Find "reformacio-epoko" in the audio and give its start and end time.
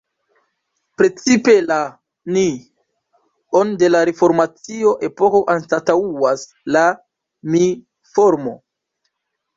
4.11-5.43